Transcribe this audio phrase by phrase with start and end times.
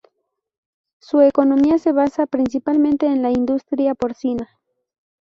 [0.97, 4.49] Su economía se basa principalmente en la industria porcina.